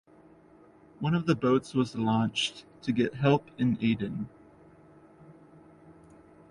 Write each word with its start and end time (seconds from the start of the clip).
One 0.99 1.13
of 1.13 1.27
the 1.27 1.35
boats 1.35 1.75
was 1.75 1.95
launched 1.95 2.65
to 2.81 2.91
get 2.91 3.13
help 3.13 3.51
in 3.59 3.77
Aden. 3.79 4.27